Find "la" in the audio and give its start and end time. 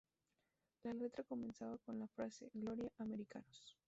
0.83-0.95, 1.99-2.07